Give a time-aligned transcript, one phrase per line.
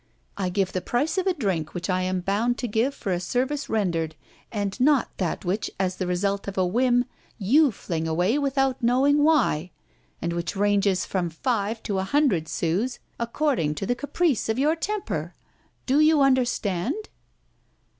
[0.35, 3.19] I give the price of a drink which I am bound to give for a
[3.19, 4.15] service rendered,
[4.51, 7.05] and not that which as the result of a whim
[7.37, 9.69] you fling away without knowing why,
[10.19, 14.75] and which ranges from five to a hundred sous according to the caprice of your
[14.75, 15.35] temper!
[15.85, 17.09] Do you understand?"